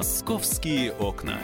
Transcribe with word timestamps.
Московские 0.00 0.92
окна. 0.92 1.38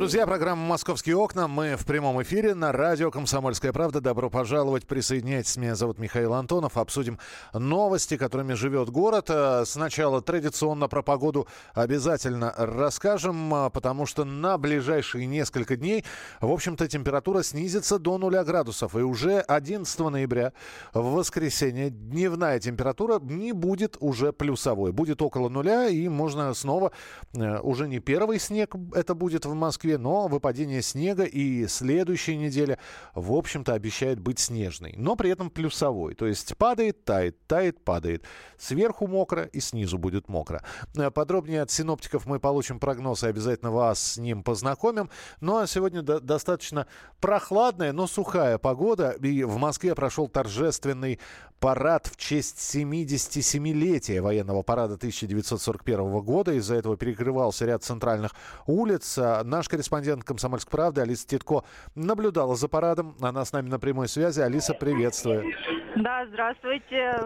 Друзья, 0.00 0.26
программа 0.26 0.64
«Московские 0.64 1.14
окна». 1.18 1.46
Мы 1.46 1.76
в 1.76 1.84
прямом 1.84 2.22
эфире 2.22 2.54
на 2.54 2.72
радио 2.72 3.10
«Комсомольская 3.10 3.70
правда». 3.70 4.00
Добро 4.00 4.30
пожаловать, 4.30 4.86
присоединяйтесь. 4.86 5.58
Меня 5.58 5.74
зовут 5.74 5.98
Михаил 5.98 6.32
Антонов. 6.32 6.78
Обсудим 6.78 7.18
новости, 7.52 8.16
которыми 8.16 8.54
живет 8.54 8.88
город. 8.88 9.26
Э, 9.28 9.64
сначала 9.66 10.22
традиционно 10.22 10.88
про 10.88 11.02
погоду 11.02 11.46
обязательно 11.74 12.54
расскажем, 12.56 13.54
э, 13.54 13.68
потому 13.68 14.06
что 14.06 14.24
на 14.24 14.56
ближайшие 14.56 15.26
несколько 15.26 15.76
дней, 15.76 16.06
в 16.40 16.50
общем-то, 16.50 16.88
температура 16.88 17.42
снизится 17.42 17.98
до 17.98 18.16
нуля 18.16 18.42
градусов. 18.42 18.96
И 18.96 19.00
уже 19.00 19.40
11 19.40 20.08
ноября, 20.08 20.54
в 20.94 21.12
воскресенье, 21.12 21.90
дневная 21.90 22.58
температура 22.58 23.20
не 23.20 23.52
будет 23.52 23.98
уже 24.00 24.32
плюсовой. 24.32 24.92
Будет 24.92 25.20
около 25.20 25.50
нуля, 25.50 25.88
и 25.88 26.08
можно 26.08 26.54
снова, 26.54 26.92
э, 27.34 27.60
уже 27.60 27.86
не 27.86 27.98
первый 27.98 28.40
снег 28.40 28.74
это 28.94 29.14
будет 29.14 29.44
в 29.44 29.52
Москве, 29.52 29.89
Москве, 29.90 29.98
но 29.98 30.28
выпадение 30.28 30.82
снега 30.82 31.24
и 31.24 31.66
следующая 31.66 32.36
неделя, 32.36 32.78
в 33.14 33.32
общем-то, 33.32 33.74
обещает 33.74 34.20
быть 34.20 34.38
снежной, 34.38 34.94
но 34.96 35.16
при 35.16 35.30
этом 35.30 35.50
плюсовой. 35.50 36.14
То 36.14 36.26
есть 36.26 36.56
падает, 36.56 37.04
тает, 37.04 37.36
тает, 37.46 37.82
падает. 37.84 38.24
Сверху 38.58 39.06
мокро 39.06 39.44
и 39.44 39.60
снизу 39.60 39.98
будет 39.98 40.28
мокро. 40.28 40.62
Э, 40.96 41.10
подробнее 41.10 41.62
от 41.62 41.70
синоптиков 41.70 42.26
мы 42.26 42.38
получим 42.38 42.78
прогноз 42.78 43.24
и 43.24 43.28
обязательно 43.28 43.70
вас 43.70 44.12
с 44.12 44.18
ним 44.18 44.42
познакомим. 44.42 45.10
Ну 45.40 45.58
а 45.58 45.66
сегодня 45.66 46.02
до- 46.02 46.20
достаточно 46.20 46.86
прохладная, 47.20 47.92
но 47.92 48.06
сухая 48.06 48.58
погода. 48.58 49.10
И 49.22 49.44
в 49.44 49.56
Москве 49.56 49.94
прошел 49.94 50.28
торжественный 50.28 51.18
парад 51.60 52.06
в 52.06 52.16
честь 52.16 52.56
77-летия 52.74 54.22
военного 54.22 54.62
парада 54.62 54.94
1941 54.94 56.20
года. 56.20 56.52
Из-за 56.54 56.74
этого 56.76 56.96
перекрывался 56.96 57.66
ряд 57.66 57.84
центральных 57.84 58.32
улиц. 58.66 59.18
А 59.18 59.44
Наш 59.44 59.68
корреспондент 59.68 59.79
«Комсомольской 59.88 60.70
правды» 60.70 61.00
Алиса 61.00 61.26
Титко 61.26 61.62
наблюдала 61.94 62.54
за 62.56 62.68
парадом. 62.68 63.14
Она 63.20 63.44
с 63.44 63.52
нами 63.52 63.68
на 63.68 63.78
прямой 63.78 64.08
связи. 64.08 64.40
Алиса, 64.40 64.74
приветствую. 64.74 65.44
Да, 65.96 66.24
здравствуйте. 66.26 67.18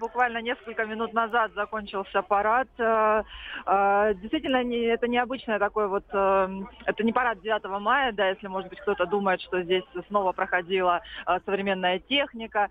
Буквально 0.00 0.42
несколько 0.42 0.84
минут 0.84 1.12
назад 1.12 1.52
закончился 1.54 2.20
парад. 2.22 2.68
Э, 2.78 3.22
э, 3.66 4.14
Действительно, 4.16 4.58
это 4.92 5.08
необычное 5.08 5.58
такое 5.58 5.86
вот... 5.86 6.04
э, 6.12 6.48
Это 6.84 7.04
не 7.04 7.12
парад 7.12 7.40
9 7.40 7.80
мая, 7.80 8.12
да, 8.12 8.28
если, 8.28 8.48
может 8.48 8.68
быть, 8.70 8.80
кто-то 8.80 9.06
думает, 9.06 9.40
что 9.40 9.62
здесь 9.62 9.84
снова 10.08 10.32
проходила 10.32 11.00
современная 11.46 11.98
техника. 12.00 12.68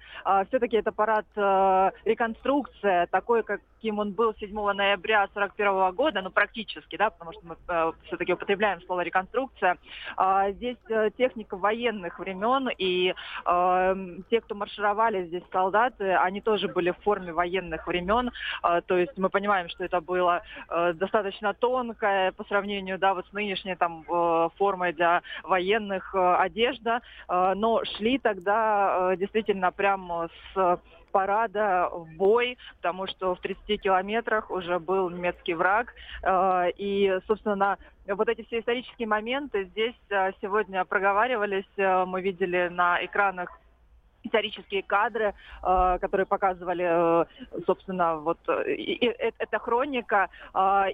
Все-таки 0.48 0.78
это 0.78 0.92
парад 0.92 1.26
реконструкция, 2.06 3.08
такой, 3.08 3.44
каким 3.44 4.00
он 4.00 4.12
был 4.12 4.34
7 4.36 4.54
ноября 4.74 5.28
41 5.34 5.94
года, 5.94 6.22
ну, 6.22 6.30
практически, 6.30 6.98
да, 6.98 7.10
потому 7.10 7.32
что 7.34 7.42
мы 7.46 7.94
все-таки 8.06 8.34
употребляем 8.34 8.82
слово 8.82 9.02
реконструкция. 9.02 9.27
А, 10.16 10.52
Здесь 10.52 10.78
э, 10.90 11.10
техника 11.18 11.58
военных 11.58 12.20
времен, 12.20 12.70
и 12.78 13.14
э, 13.46 13.96
те, 14.30 14.42
кто 14.42 14.56
маршировали 14.56 15.26
здесь 15.26 15.44
солдаты, 15.52 16.16
они 16.16 16.42
тоже 16.42 16.68
были 16.68 16.92
в 16.92 16.98
форме 17.04 17.34
военных 17.34 17.88
времен. 17.88 18.32
А, 18.62 18.82
То 18.82 18.98
есть 18.98 19.18
мы 19.18 19.30
понимаем, 19.30 19.70
что 19.70 19.84
это 19.84 20.02
было 20.02 20.42
э, 20.70 20.94
достаточно 20.94 21.54
тонкое 21.54 22.32
по 22.32 22.44
сравнению, 22.46 22.98
да, 22.98 23.14
вот 23.14 23.28
с 23.28 23.34
нынешней 23.34 23.76
там 23.76 24.06
формой 24.58 24.94
для 24.94 25.22
военных 25.44 26.14
одежда, 26.16 27.02
но 27.28 27.84
шли 27.84 28.18
тогда 28.20 29.16
действительно 29.16 29.72
прямо 29.72 30.30
с 30.54 30.80
парада 31.12 31.90
в 31.92 32.08
бой, 32.16 32.58
потому 32.78 33.08
что 33.08 33.36
в 33.36 33.40
30 33.42 33.82
километрах 33.82 34.52
уже 34.52 34.80
был 34.80 35.10
немецкий 35.10 35.54
враг. 35.54 35.94
И, 36.78 37.20
собственно, 37.28 37.78
вот 38.16 38.30
эти 38.30 38.44
все 38.44 38.60
исторические 38.60 39.08
моменты 39.08 39.66
здесь 39.66 39.96
э, 40.10 40.32
сегодня 40.42 40.84
проговаривались. 40.86 41.66
Э, 41.78 42.06
Мы 42.06 42.22
видели 42.22 42.70
на 42.70 43.04
экранах 43.04 43.60
исторические 44.24 44.84
кадры, 44.84 45.34
э, 45.64 45.98
которые 46.00 46.26
показывали, 46.26 47.26
собственно, 47.66 48.18
вот 48.18 48.40
эта 48.48 49.60
хроника. 49.60 50.30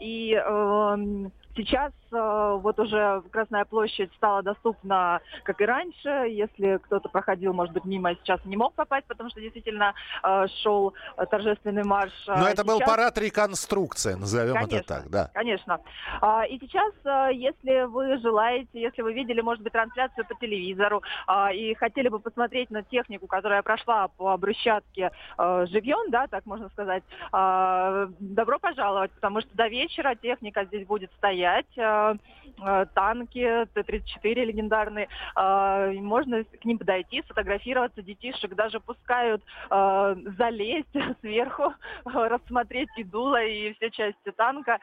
И 0.01 0.33
эм, 0.33 1.31
сейчас 1.55 1.91
э, 2.11 2.57
вот 2.61 2.79
уже 2.79 3.21
Красная 3.31 3.65
площадь 3.65 4.11
стала 4.15 4.41
доступна, 4.41 5.21
как 5.43 5.61
и 5.61 5.65
раньше. 5.65 6.09
Если 6.29 6.77
кто-то 6.77 7.09
проходил, 7.09 7.53
может 7.53 7.73
быть, 7.73 7.85
мимо, 7.85 8.15
сейчас 8.15 8.43
не 8.45 8.57
мог 8.57 8.73
попасть, 8.73 9.05
потому 9.07 9.29
что 9.29 9.41
действительно 9.41 9.93
э, 10.23 10.47
шел 10.61 10.93
э, 11.17 11.25
торжественный 11.25 11.83
марш. 11.83 12.11
Но 12.27 12.47
это 12.47 12.63
был 12.63 12.77
сейчас- 12.77 12.89
парад 12.89 13.17
реконструкции, 13.17 14.13
назовем 14.13 14.55
это 14.55 14.67
Конечно, 14.67 14.95
так, 14.95 15.09
да. 15.09 15.29
Конечно. 15.33 15.79
А, 16.21 16.43
И 16.45 16.59
сейчас, 16.59 16.93
если 17.33 17.83
вы 17.83 18.17
желаете, 18.17 18.69
если 18.81 19.01
вы 19.01 19.13
видели, 19.13 19.41
может 19.41 19.63
быть, 19.63 19.73
трансляцию 19.73 20.25
по 20.25 20.35
телевизору 20.35 21.01
а, 21.27 21.51
и 21.53 21.73
хотели 21.75 22.09
бы 22.09 22.19
посмотреть 22.19 22.69
на 22.69 22.83
технику, 22.83 23.27
которая 23.27 23.61
прошла 23.61 24.07
по 24.07 24.35
брусчатке 24.37 25.11
живьем, 25.37 26.09
да, 26.11 26.27
так 26.27 26.45
можно 26.45 26.69
сказать, 26.69 27.03
а, 27.31 28.07
добро 28.19 28.59
пожаловать, 28.59 29.11
потому 29.11 29.41
что 29.41 29.49
до 29.53 29.67
вечера 29.67 30.15
техника 30.15 30.65
здесь 30.65 30.85
будет 30.87 31.11
стоять, 31.13 31.42
а, 31.43 32.15
а, 32.59 32.85
танки 32.85 33.65
Т-34 33.73 34.33
легендарные, 34.45 35.07
а, 35.35 35.91
можно 35.91 36.43
к 36.43 36.65
ним 36.65 36.77
подойти, 36.77 37.21
сфотографироваться, 37.23 38.01
детишек 38.01 38.55
даже 38.55 38.79
пускают 38.79 39.43
залезть 39.69 40.87
сверху, 41.21 41.73
рассмотреть 42.05 42.89
и 42.97 43.03
дуло, 43.03 43.43
и 43.43 43.73
все 43.73 43.89
части 43.89 44.31
танка, 44.35 44.79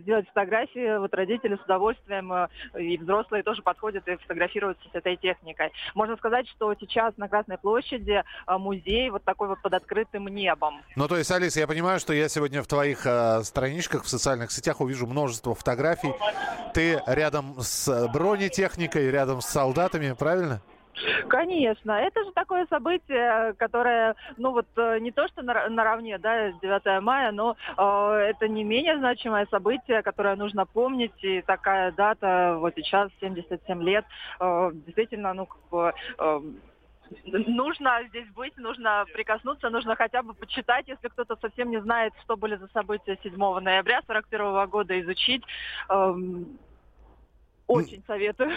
сделать 0.00 0.26
фотографии. 0.28 0.98
Вот 0.98 1.14
родители 1.14 1.56
с 1.56 1.64
удовольствием 1.64 2.32
и 2.78 2.96
взрослые 2.98 3.42
тоже 3.42 3.62
подходят 3.62 4.06
и 4.08 4.16
фотографируются 4.16 4.88
с 4.90 4.94
этой 4.94 5.16
техникой. 5.16 5.72
Можно 5.94 6.16
сказать, 6.16 6.48
что 6.48 6.74
сейчас 6.74 7.16
на 7.16 7.28
Красной 7.28 7.58
площади 7.58 8.22
музей 8.46 9.10
вот 9.10 9.24
такой 9.24 9.48
вот 9.48 9.62
под 9.62 9.74
открытым 9.74 10.28
небом. 10.28 10.80
Ну, 10.96 11.08
то 11.08 11.16
есть, 11.16 11.30
Алиса, 11.30 11.60
я 11.60 11.66
понимаю, 11.66 12.00
что 12.00 12.12
я 12.12 12.28
сегодня 12.28 12.62
в 12.62 12.66
твоих 12.66 13.06
страничках 13.44 14.04
в 14.04 14.08
социальных 14.08 14.50
сетях 14.50 14.80
увижу 14.80 15.06
множество 15.06 15.54
фотографий. 15.54 15.85
Ты 16.74 17.00
рядом 17.06 17.54
с 17.60 18.08
бронетехникой, 18.12 19.10
рядом 19.10 19.40
с 19.40 19.46
солдатами, 19.46 20.14
правильно? 20.18 20.60
Конечно, 21.28 21.92
это 21.92 22.24
же 22.24 22.32
такое 22.32 22.66
событие, 22.70 23.52
которое, 23.58 24.14
ну 24.38 24.52
вот 24.52 24.66
э, 24.76 24.98
не 25.00 25.10
то 25.10 25.28
что 25.28 25.42
на- 25.42 25.68
наравне, 25.68 26.16
да, 26.16 26.52
с 26.52 26.60
9 26.60 27.02
мая, 27.02 27.32
но 27.32 27.54
э, 27.76 28.12
это 28.30 28.48
не 28.48 28.64
менее 28.64 28.96
значимое 28.96 29.46
событие, 29.50 30.02
которое 30.02 30.36
нужно 30.36 30.64
помнить, 30.64 31.12
и 31.22 31.42
такая 31.42 31.92
дата 31.92 32.56
вот 32.58 32.72
сейчас, 32.76 33.10
77 33.20 33.82
лет, 33.82 34.06
э, 34.40 34.70
действительно, 34.86 35.34
ну 35.34 35.46
как 35.46 35.60
бы... 35.70 35.92
э, 36.18 36.40
Нужно 37.24 38.00
здесь 38.08 38.28
быть, 38.34 38.56
нужно 38.56 39.04
прикоснуться, 39.12 39.70
нужно 39.70 39.96
хотя 39.96 40.22
бы 40.22 40.34
почитать, 40.34 40.88
если 40.88 41.08
кто-то 41.08 41.36
совсем 41.40 41.70
не 41.70 41.80
знает, 41.80 42.12
что 42.24 42.36
были 42.36 42.56
за 42.56 42.68
события 42.68 43.18
7 43.22 43.36
ноября 43.60 44.02
41 44.06 44.68
года, 44.68 45.00
изучить. 45.00 45.42
Эм, 45.88 46.58
Очень 47.66 48.02
советую. 48.06 48.52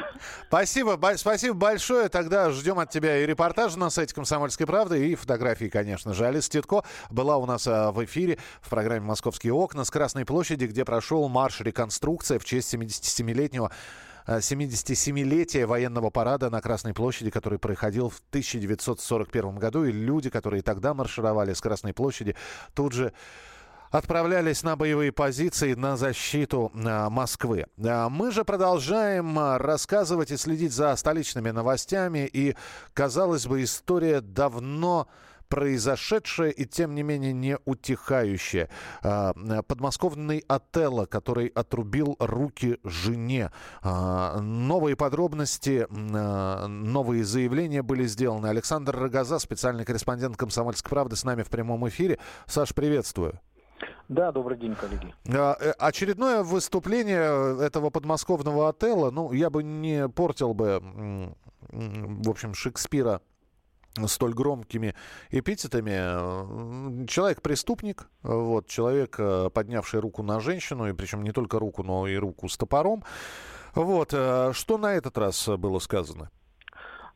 Спасибо, 0.47 0.99
спасибо 1.15 1.55
большое. 1.55 2.09
Тогда 2.09 2.51
ждем 2.51 2.79
от 2.79 2.89
тебя 2.91 3.17
и 3.17 3.25
репортажа 3.25 3.77
на 3.79 3.89
сайте 3.89 4.13
«Комсомольской 4.13 4.67
правды», 4.67 5.09
и 5.09 5.15
фотографии, 5.15 5.65
конечно 5.65 6.13
же. 6.13 6.25
Алиса 6.25 6.49
Титко 6.49 6.83
была 7.09 7.37
у 7.37 7.45
нас 7.45 7.67
а, 7.67 7.91
в 7.91 8.03
эфире 8.05 8.37
в 8.61 8.69
программе 8.69 9.01
«Московские 9.01 9.53
окна» 9.53 9.83
с 9.83 9.89
Красной 9.89 10.25
площади, 10.25 10.65
где 10.65 10.85
прошел 10.85 11.27
марш 11.27 11.61
реконструкция 11.61 12.37
в 12.37 12.45
честь 12.45 12.73
77-летнего 12.73 13.67
а, 13.67 13.71
77-летия 14.37 15.65
военного 15.65 16.09
парада 16.09 16.49
на 16.49 16.61
Красной 16.61 16.93
площади, 16.93 17.31
который 17.31 17.59
проходил 17.59 18.09
в 18.09 18.21
1941 18.29 19.55
году. 19.55 19.85
И 19.85 19.91
люди, 19.91 20.29
которые 20.29 20.61
тогда 20.61 20.93
маршировали 20.93 21.53
с 21.53 21.61
Красной 21.61 21.93
площади, 21.93 22.35
тут 22.73 22.93
же 22.93 23.13
отправлялись 23.91 24.63
на 24.63 24.75
боевые 24.75 25.11
позиции 25.11 25.73
на 25.73 25.97
защиту 25.97 26.71
а, 26.75 27.09
Москвы. 27.09 27.65
А, 27.83 28.09
Мы 28.09 28.31
же 28.31 28.45
продолжаем 28.45 29.37
а, 29.39 29.57
рассказывать 29.57 30.31
и 30.31 30.37
следить 30.37 30.73
за 30.73 30.95
столичными 30.95 31.49
новостями. 31.49 32.29
И, 32.31 32.55
казалось 32.93 33.47
бы, 33.47 33.63
история 33.63 34.21
давно 34.21 35.07
произошедшее 35.49 36.51
и, 36.51 36.65
тем 36.65 36.95
не 36.95 37.03
менее, 37.03 37.33
не 37.33 37.57
утихающее. 37.65 38.69
А, 39.01 39.33
Подмосковный 39.63 40.43
Отелло, 40.47 41.05
который 41.05 41.47
отрубил 41.47 42.15
руки 42.19 42.77
жене. 42.83 43.51
А, 43.81 44.39
Новые 44.39 44.95
подробности, 44.95 45.87
а, 45.89 46.67
новые 46.67 47.23
заявления 47.23 47.81
были 47.81 48.05
сделаны. 48.05 48.47
Александр 48.47 48.97
Рогоза, 48.97 49.39
специальный 49.39 49.85
корреспондент 49.85 50.37
«Комсомольской 50.37 50.89
правды» 50.89 51.15
с 51.15 51.23
нами 51.23 51.43
в 51.43 51.49
прямом 51.49 51.87
эфире. 51.89 52.19
Саш, 52.45 52.73
приветствую. 52.73 53.39
Да, 54.07 54.31
добрый 54.31 54.57
день, 54.57 54.75
коллеги. 54.75 55.13
Э, 55.25 55.71
Очередное 55.77 56.43
выступление 56.43 57.63
этого 57.63 57.89
подмосковного 57.89 58.69
отеля, 58.69 59.11
ну, 59.11 59.31
я 59.31 59.49
бы 59.49 59.63
не 59.63 60.09
портил 60.09 60.53
бы, 60.53 60.81
в 61.71 62.29
общем, 62.29 62.53
Шекспира 62.53 63.21
столь 64.07 64.33
громкими 64.33 64.95
эпитетами. 65.31 67.05
Человек-преступник, 67.07 68.09
вот, 68.23 68.67
человек, 68.67 69.19
поднявший 69.53 69.99
руку 69.99 70.23
на 70.23 70.39
женщину, 70.39 70.87
и 70.87 70.93
причем 70.93 71.23
не 71.23 71.31
только 71.31 71.59
руку, 71.59 71.83
но 71.83 72.07
и 72.07 72.15
руку 72.15 72.47
с 72.47 72.57
топором. 72.57 73.03
Вот, 73.75 74.09
что 74.09 74.77
на 74.77 74.93
этот 74.93 75.17
раз 75.17 75.47
было 75.47 75.79
сказано? 75.79 76.29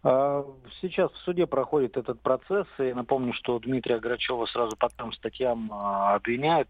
А, 0.03 0.45
сейчас 0.81 1.11
в 1.11 1.17
суде 1.19 1.47
проходит 1.47 1.95
этот 1.95 2.19
процесс, 2.21 2.67
и 2.77 2.93
напомню, 2.93 3.33
что 3.33 3.57
Дмитрия 3.59 3.99
Грачева 3.99 4.45
сразу 4.47 4.75
по 4.75 4.89
трем 4.89 5.13
статьям 5.13 5.71
а, 5.71 6.15
обвиняют. 6.15 6.67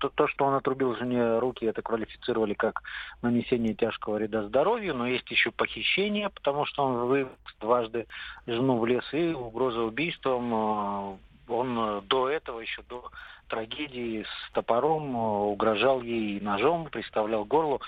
То, 0.00 0.08
то, 0.08 0.26
что 0.28 0.44
он 0.44 0.54
отрубил 0.54 0.96
жене 0.96 1.38
руки, 1.38 1.64
это 1.64 1.82
квалифицировали 1.82 2.54
как 2.54 2.82
нанесение 3.22 3.74
тяжкого 3.74 4.16
вреда 4.16 4.44
здоровью, 4.44 4.94
но 4.94 5.06
есть 5.06 5.30
еще 5.30 5.50
похищение, 5.50 6.30
потому 6.30 6.64
что 6.64 6.84
он 6.84 7.06
вывез 7.06 7.28
дважды 7.60 8.06
жену 8.46 8.78
в 8.78 8.86
лес 8.86 9.04
и 9.12 9.32
угроза 9.32 9.82
убийством. 9.82 10.54
А, 10.54 11.16
он 11.48 12.02
до 12.06 12.28
этого, 12.28 12.60
еще 12.60 12.82
до 12.88 13.10
трагедии 13.50 14.22
с 14.22 14.52
топором, 14.52 15.14
э, 15.14 15.18
угрожал 15.18 16.00
ей 16.00 16.40
ножом, 16.40 16.86
приставлял 16.86 17.44
горло. 17.44 17.80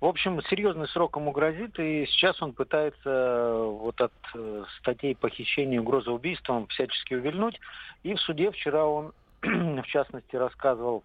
В 0.00 0.04
общем, 0.04 0.40
серьезный 0.42 0.86
срок 0.88 1.16
ему 1.16 1.32
грозит, 1.32 1.78
и 1.80 2.06
сейчас 2.06 2.40
он 2.42 2.52
пытается 2.52 3.10
э, 3.10 3.64
вот 3.64 4.00
от 4.00 4.12
э, 4.34 4.64
статей 4.78 5.16
похищения 5.16 5.76
и 5.76 5.80
угрозы 5.80 6.10
убийством 6.10 6.66
всячески 6.68 7.14
увильнуть. 7.14 7.58
И 8.04 8.14
в 8.14 8.20
суде 8.20 8.50
вчера 8.52 8.86
он, 8.86 9.12
в 9.42 9.86
частности, 9.86 10.36
рассказывал, 10.36 11.02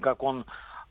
как 0.00 0.22
он 0.22 0.44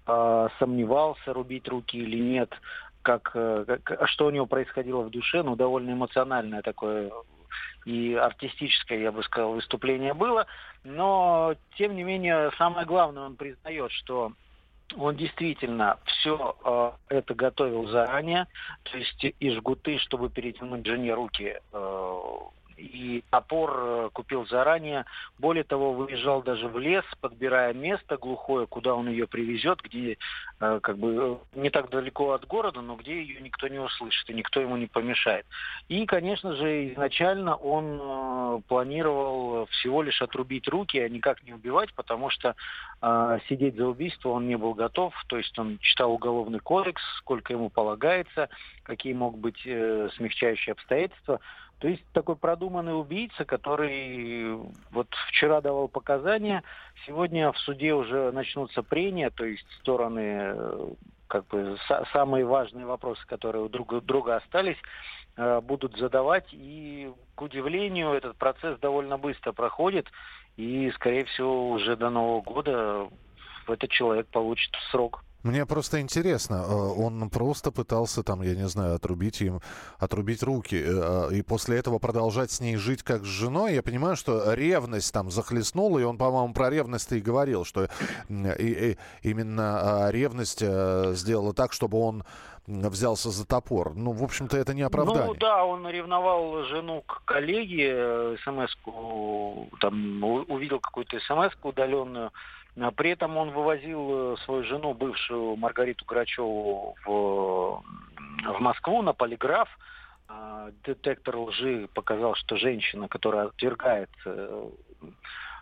э, 0.08 0.48
сомневался, 0.60 1.34
рубить 1.34 1.68
руки 1.68 1.98
или 1.98 2.20
нет, 2.20 2.54
как, 3.02 3.32
как, 3.34 4.08
что 4.08 4.28
у 4.28 4.30
него 4.30 4.46
происходило 4.46 5.02
в 5.02 5.10
душе, 5.10 5.44
ну, 5.44 5.56
довольно 5.56 5.92
эмоциональное 5.92 6.62
такое 6.62 7.12
и 7.86 8.14
артистическое, 8.14 9.00
я 9.00 9.12
бы 9.12 9.24
сказал, 9.24 9.54
выступление 9.54 10.14
было. 10.14 10.48
Но, 10.84 11.56
тем 11.78 11.96
не 11.96 12.04
менее, 12.04 12.52
самое 12.58 12.86
главное, 12.86 13.24
он 13.24 13.36
признает, 13.36 13.92
что 13.92 14.34
он 14.98 15.16
действительно 15.16 15.98
все 16.06 16.56
э, 16.64 16.92
это 17.16 17.34
готовил 17.34 17.88
заранее, 17.88 18.48
то 18.84 18.98
есть 18.98 19.24
и 19.24 19.52
жгуты, 19.52 19.98
чтобы 19.98 20.30
перетянуть 20.30 20.86
жене 20.86 21.14
руки, 21.14 21.58
э, 21.72 22.20
и 22.84 23.24
топор 23.30 23.74
э, 23.76 24.10
купил 24.14 24.46
заранее. 24.48 25.06
Более 25.40 25.64
того, 25.64 25.94
выезжал 25.94 26.42
даже 26.42 26.68
в 26.68 26.78
лес, 26.78 27.06
подбирая 27.22 27.74
место 27.74 28.18
глухое, 28.18 28.68
куда 28.68 28.94
он 28.96 29.10
ее 29.10 29.28
привезет, 29.28 29.82
где 29.82 30.18
э, 30.60 30.80
как 30.82 30.98
бы 30.98 31.40
э, 31.56 31.60
не 31.60 31.70
так 31.70 31.90
далеко 31.90 32.34
от 32.34 32.46
города, 32.46 32.82
но 32.82 32.96
где 32.96 33.22
ее 33.22 33.42
никто 33.42 33.68
не 33.68 33.80
услышит 33.80 34.30
и 34.30 34.34
никто 34.34 34.60
ему 34.60 34.78
не 34.78 34.88
помешает. 34.88 35.46
И, 35.88 36.06
конечно 36.06 36.56
же, 36.56 36.94
изначально 36.94 37.56
он 37.56 38.62
планировал 38.68 39.66
всего 39.68 40.02
лишь 40.02 40.22
отрубить 40.22 40.68
руки, 40.68 40.98
а 40.98 41.10
никак 41.10 41.44
не 41.44 41.54
убивать, 41.54 41.94
потому 41.94 42.30
что 42.30 42.56
э, 43.02 43.40
сидеть 43.48 43.76
за 43.76 43.88
убийство 43.88 44.30
он 44.30 44.48
не 44.48 44.58
был 44.58 44.74
готов. 44.74 45.14
То 45.28 45.38
есть 45.38 45.58
он 45.58 45.78
читал 45.80 46.12
уголовный 46.12 46.60
кодекс, 46.60 47.02
сколько 47.20 47.54
ему 47.54 47.70
полагается, 47.70 48.50
какие 48.84 49.14
могут 49.14 49.40
быть 49.40 49.62
э, 49.66 50.10
смягчающие 50.16 50.74
обстоятельства. 50.74 51.40
То 51.84 51.90
есть 51.90 52.06
такой 52.14 52.38
продуманный 52.38 52.98
убийца, 52.98 53.44
который 53.44 54.58
вот 54.92 55.08
вчера 55.28 55.60
давал 55.60 55.90
показания, 55.90 56.64
сегодня 57.06 57.52
в 57.52 57.60
суде 57.60 57.94
уже 57.94 58.32
начнутся 58.32 58.84
прения, 58.84 59.30
то 59.30 59.44
есть 59.44 59.70
стороны 59.82 60.54
э, 60.56 60.88
как 61.28 61.46
бы 61.48 61.76
самые 62.14 62.46
важные 62.46 62.86
вопросы, 62.86 63.22
которые 63.28 63.66
у 63.66 63.68
друг 63.68 64.02
друга 64.06 64.38
остались, 64.38 64.78
э, 65.36 65.60
будут 65.60 65.98
задавать. 65.98 66.48
И, 66.54 67.12
к 67.36 67.42
удивлению, 67.42 68.14
этот 68.14 68.38
процесс 68.38 68.80
довольно 68.80 69.18
быстро 69.18 69.52
проходит. 69.52 70.08
И, 70.56 70.90
скорее 70.92 71.26
всего, 71.26 71.72
уже 71.72 71.98
до 71.98 72.10
Нового 72.10 72.40
года 72.40 73.10
этот 73.68 73.90
человек 73.90 74.28
получит 74.28 74.74
срок. 74.90 75.22
Мне 75.44 75.66
просто 75.66 76.00
интересно, 76.00 76.64
э, 76.66 76.74
он 76.74 77.30
просто 77.30 77.72
пытался 77.72 78.24
там, 78.24 78.42
я 78.44 78.56
не 78.56 78.68
знаю, 78.70 78.96
отрубить 78.96 79.42
им, 79.42 79.60
отрубить 80.00 80.42
руки, 80.42 80.76
э, 80.76 81.30
э, 81.32 81.36
и 81.36 81.42
после 81.42 81.78
этого 81.78 82.00
продолжать 82.00 82.50
с 82.50 82.62
ней 82.62 82.78
жить 82.78 83.04
как 83.04 83.24
с 83.24 83.28
женой. 83.28 83.74
Я 83.74 83.84
понимаю, 83.84 84.16
что 84.16 84.54
ревность 84.54 85.14
там 85.14 85.30
захлестнула, 85.32 86.00
и 86.00 86.04
он, 86.04 86.18
по-моему, 86.18 86.54
про 86.54 86.70
ревность 86.70 87.12
и 87.12 87.20
говорил, 87.20 87.66
что 87.66 87.90
и, 88.30 88.96
и, 88.96 88.98
именно 89.22 90.10
ревность 90.12 90.64
сделала 90.64 91.54
так, 91.54 91.74
чтобы 91.74 92.00
он 92.00 92.24
взялся 92.66 93.30
за 93.30 93.46
топор. 93.46 93.94
Ну, 93.96 94.14
в 94.14 94.24
общем-то, 94.24 94.56
это 94.56 94.74
не 94.74 94.84
оправдание. 94.84 95.26
Ну, 95.26 95.34
да, 95.34 95.66
он 95.66 95.86
ревновал 95.90 96.64
жену 96.64 97.02
к 97.02 97.22
коллеге, 97.26 98.38
смс-ку, 98.46 99.68
там, 99.82 100.24
увидел 100.24 100.80
какую-то 100.80 101.20
смс 101.20 101.52
удаленную, 101.64 102.28
а 102.28 102.32
при 102.92 103.12
этом 103.12 103.38
он 103.38 103.52
вывозил 103.52 104.34
э, 104.34 104.38
свою 104.46 104.64
жену, 104.64 104.94
бывшую 104.94 105.56
Маргариту 105.56 106.06
Грачеву, 106.06 106.96
в, 107.06 107.84
в 108.52 108.60
Москву 108.60 109.02
на 109.02 109.14
полиграф. 109.14 109.70
А, 110.28 110.72
детектор 110.84 111.38
лжи 111.38 111.88
показал, 111.94 112.34
что 112.36 112.58
женщина, 112.58 113.08
которая 113.08 113.48
отвергает 113.48 114.10
э, 114.26 114.70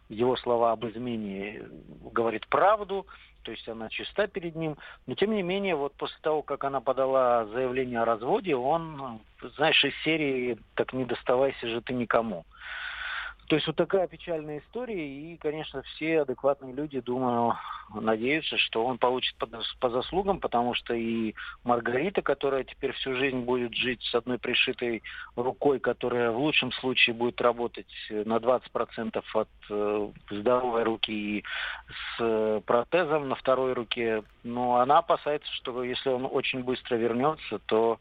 его 0.07 0.37
слова 0.37 0.71
об 0.71 0.85
измене, 0.85 1.63
говорит 2.13 2.47
правду, 2.47 3.05
то 3.43 3.51
есть 3.51 3.67
она 3.67 3.89
чиста 3.89 4.27
перед 4.27 4.55
ним. 4.55 4.77
Но 5.07 5.15
тем 5.15 5.33
не 5.33 5.41
менее, 5.41 5.75
вот 5.75 5.93
после 5.93 6.17
того, 6.21 6.43
как 6.43 6.63
она 6.63 6.79
подала 6.79 7.45
заявление 7.47 8.01
о 8.01 8.05
разводе, 8.05 8.55
он, 8.55 9.19
знаешь, 9.57 9.83
из 9.83 9.95
серии 10.03 10.57
«Так 10.75 10.93
не 10.93 11.05
доставайся 11.05 11.67
же 11.67 11.81
ты 11.81 11.93
никому». 11.93 12.45
То 13.51 13.55
есть 13.55 13.67
вот 13.67 13.75
такая 13.75 14.07
печальная 14.07 14.59
история, 14.59 15.05
и, 15.05 15.35
конечно, 15.35 15.81
все 15.81 16.21
адекватные 16.21 16.73
люди, 16.73 17.01
думаю, 17.01 17.57
надеются, 17.93 18.57
что 18.57 18.85
он 18.85 18.97
получит 18.97 19.35
по, 19.35 19.49
по 19.81 19.89
заслугам, 19.89 20.39
потому 20.39 20.73
что 20.73 20.93
и 20.93 21.33
Маргарита, 21.65 22.21
которая 22.21 22.63
теперь 22.63 22.93
всю 22.93 23.13
жизнь 23.17 23.39
будет 23.39 23.75
жить 23.75 24.01
с 24.03 24.15
одной 24.15 24.39
пришитой 24.39 25.03
рукой, 25.35 25.81
которая 25.81 26.31
в 26.31 26.37
лучшем 26.37 26.71
случае 26.71 27.13
будет 27.13 27.41
работать 27.41 27.93
на 28.09 28.37
20% 28.37 29.21
от 29.33 29.49
э, 29.69 30.09
здоровой 30.29 30.83
руки 30.83 31.11
и 31.11 31.43
с 31.89 32.21
э, 32.21 32.61
протезом 32.65 33.27
на 33.27 33.35
второй 33.35 33.73
руке, 33.73 34.23
но 34.45 34.77
она 34.77 34.99
опасается, 34.99 35.51
что 35.55 35.83
если 35.83 36.07
он 36.07 36.25
очень 36.31 36.63
быстро 36.63 36.95
вернется, 36.95 37.59
то 37.65 37.99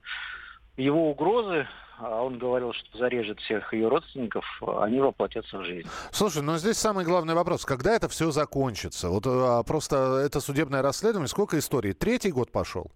его 0.76 1.10
угрозы 1.10 1.66
а 2.02 2.22
он 2.22 2.38
говорил, 2.38 2.72
что 2.72 2.98
зарежет 2.98 3.40
всех 3.40 3.74
ее 3.74 3.88
родственников, 3.88 4.44
они 4.78 5.00
воплотятся 5.00 5.58
в 5.58 5.64
жизнь. 5.64 5.86
Слушай, 6.10 6.42
но 6.42 6.56
здесь 6.56 6.78
самый 6.78 7.04
главный 7.04 7.34
вопрос. 7.34 7.66
Когда 7.66 7.94
это 7.94 8.08
все 8.08 8.30
закончится? 8.30 9.10
Вот 9.10 9.24
а, 9.26 9.62
просто 9.64 10.22
это 10.24 10.40
судебное 10.40 10.80
расследование, 10.80 11.28
сколько 11.28 11.58
историй? 11.58 11.92
Третий 11.92 12.32
год 12.32 12.50
пошел? 12.50 12.90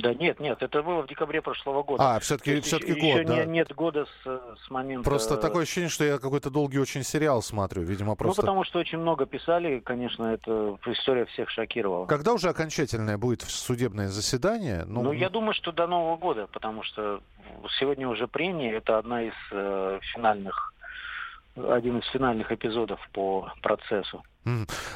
Да 0.00 0.14
нет, 0.14 0.40
нет, 0.40 0.62
это 0.62 0.82
было 0.82 1.02
в 1.02 1.06
декабре 1.06 1.42
прошлого 1.42 1.82
года. 1.82 2.16
А, 2.16 2.20
все-таки 2.20 2.60
все-таки 2.60 2.92
год, 2.92 3.02
еще 3.02 3.24
да? 3.24 3.44
нет 3.44 3.74
года 3.74 4.06
с, 4.06 4.40
с 4.66 4.70
момента... 4.70 5.08
Просто 5.08 5.36
такое 5.36 5.64
ощущение, 5.64 5.90
что 5.90 6.04
я 6.04 6.18
какой-то 6.18 6.50
долгий 6.50 6.78
очень 6.78 7.02
сериал 7.02 7.42
смотрю, 7.42 7.82
видимо, 7.82 8.16
просто... 8.16 8.40
Ну, 8.40 8.46
потому 8.46 8.64
что 8.64 8.78
очень 8.78 8.98
много 8.98 9.26
писали, 9.26 9.80
конечно, 9.80 10.24
это 10.24 10.78
история 10.86 11.26
всех 11.26 11.50
шокировала. 11.50 12.06
Когда 12.06 12.32
уже 12.32 12.48
окончательное 12.48 13.18
будет 13.18 13.42
судебное 13.42 14.08
заседание? 14.08 14.84
Ну, 14.86 15.02
ну 15.02 15.12
я 15.12 15.28
думаю, 15.28 15.54
что 15.54 15.72
до 15.72 15.86
Нового 15.86 16.16
года, 16.16 16.46
потому 16.52 16.82
что 16.82 17.20
сегодня 17.78 18.08
уже 18.08 18.26
прения, 18.26 18.72
это 18.72 18.98
одна 18.98 19.22
из 19.24 19.34
э, 19.52 20.00
финальных 20.14 20.72
один 21.56 21.98
из 21.98 22.06
финальных 22.06 22.52
эпизодов 22.52 23.00
по 23.12 23.52
процессу. 23.60 24.22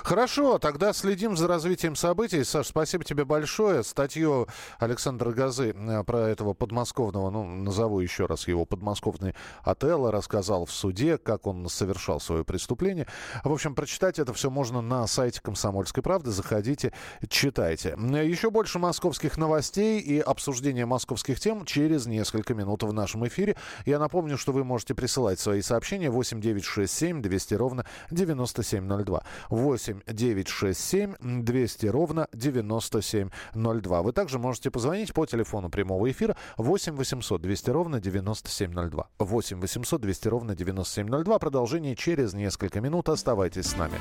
Хорошо, 0.02 0.58
тогда 0.58 0.92
следим 0.94 1.36
за 1.36 1.46
развитием 1.46 1.96
событий. 1.96 2.42
Саш, 2.44 2.68
спасибо 2.68 3.04
тебе 3.04 3.26
большое. 3.26 3.84
Статью 3.84 4.48
Александра 4.78 5.32
Газы 5.32 5.74
э, 5.76 6.04
про 6.04 6.28
этого 6.28 6.54
подмосковного, 6.54 7.30
ну, 7.30 7.44
назову 7.44 8.00
еще 8.00 8.24
раз 8.24 8.48
его, 8.48 8.64
подмосковный 8.64 9.34
отель, 9.62 10.10
рассказал 10.10 10.64
в 10.64 10.72
суде, 10.72 11.18
как 11.18 11.46
он 11.46 11.68
совершал 11.68 12.20
свое 12.20 12.42
преступление. 12.42 13.06
В 13.44 13.52
общем, 13.52 13.74
прочитать 13.74 14.18
это 14.18 14.32
все 14.32 14.48
можно 14.48 14.80
на 14.80 15.06
сайте 15.06 15.40
«Комсомольской 15.42 16.02
правды». 16.02 16.30
Заходите, 16.30 16.92
читайте. 17.28 17.96
Еще 17.98 18.50
больше 18.50 18.78
московских 18.78 19.36
новостей 19.36 20.00
и 20.00 20.20
обсуждения 20.20 20.86
московских 20.86 21.38
тем 21.38 21.66
через 21.66 22.06
несколько 22.06 22.54
минут 22.54 22.82
в 22.82 22.92
нашем 22.94 23.26
эфире. 23.28 23.56
Я 23.84 23.98
напомню, 23.98 24.38
что 24.38 24.52
вы 24.52 24.64
можете 24.64 24.94
присылать 24.94 25.38
свои 25.38 25.60
сообщения 25.60 26.10
8967 26.10 27.20
200 27.20 27.54
ровно 27.54 27.84
9702. 28.10 29.22
8 29.50 30.00
9 30.06 30.48
6 30.48 30.80
7 30.80 31.14
200 31.20 31.86
ровно 31.86 32.28
9702. 32.32 34.02
Вы 34.02 34.12
также 34.12 34.38
можете 34.38 34.70
позвонить 34.70 35.12
по 35.12 35.26
телефону 35.26 35.70
прямого 35.70 36.10
эфира 36.10 36.36
8 36.56 36.96
800 36.96 37.40
200 37.40 37.70
ровно 37.70 38.00
9702. 38.00 39.08
8 39.18 39.60
800 39.60 40.00
200 40.00 40.28
ровно 40.28 40.54
9702. 40.54 41.38
Продолжение 41.38 41.96
через 41.96 42.34
несколько 42.34 42.80
минут. 42.80 43.08
Оставайтесь 43.08 43.66
с 43.66 43.76
нами. 43.76 43.98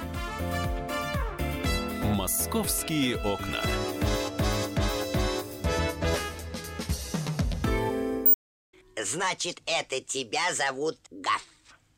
Московские 2.15 3.17
окна. 3.17 3.59
Значит, 9.03 9.61
это 9.65 9.99
тебя 10.01 10.53
зовут 10.53 10.97
Гаф. 11.11 11.45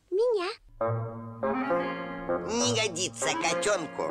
меня. 0.09 1.94
Не 2.27 2.73
годится 2.73 3.27
котенку 3.37 4.03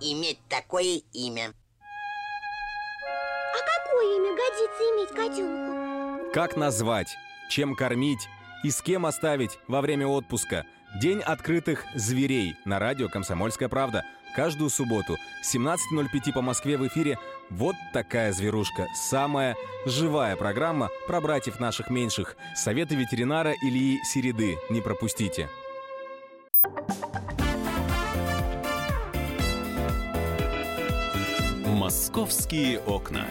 иметь 0.00 0.38
такое 0.48 1.02
имя. 1.12 1.52
А 3.52 3.84
какое 3.84 4.16
имя 4.16 4.30
годится 4.34 4.82
иметь 4.94 5.10
котенку? 5.10 6.32
Как 6.32 6.56
назвать, 6.56 7.18
чем 7.50 7.74
кормить 7.74 8.28
и 8.64 8.70
с 8.70 8.80
кем 8.80 9.04
оставить 9.04 9.58
во 9.68 9.82
время 9.82 10.06
отпуска. 10.06 10.64
День 11.02 11.20
открытых 11.20 11.84
зверей 11.94 12.56
на 12.64 12.78
радио 12.78 13.10
«Комсомольская 13.10 13.68
правда». 13.68 14.04
Каждую 14.34 14.70
субботу 14.70 15.18
17.05 15.44 16.32
по 16.32 16.40
Москве 16.40 16.78
в 16.78 16.86
эфире 16.86 17.18
«Вот 17.50 17.76
такая 17.92 18.32
зверушка». 18.32 18.86
Самая 18.94 19.54
живая 19.84 20.34
программа 20.36 20.88
про 21.06 21.20
братьев 21.20 21.60
наших 21.60 21.90
меньших. 21.90 22.36
Советы 22.56 22.94
ветеринара 22.94 23.52
Ильи 23.62 23.98
Середы. 24.04 24.56
Не 24.70 24.80
пропустите. 24.80 25.50
Московские 31.88 32.80
окна. 32.80 33.24